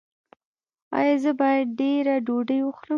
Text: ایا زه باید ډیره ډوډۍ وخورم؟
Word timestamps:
ایا 0.99 1.15
زه 1.23 1.31
باید 1.39 1.67
ډیره 1.79 2.15
ډوډۍ 2.27 2.59
وخورم؟ 2.63 2.89